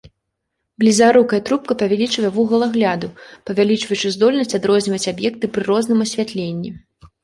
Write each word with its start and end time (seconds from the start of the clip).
Блізарукая 0.83 1.39
трубка 1.49 1.77
павялічвае 1.83 2.31
вугал 2.39 2.65
агляду, 2.69 3.13
павялічваючы 3.53 4.15
здольнасць 4.19 4.57
адрозніваць 4.63 5.07
аб'екты 5.17 5.45
пры 5.57 5.61
розным 5.73 5.99
асвятленні. 6.13 6.79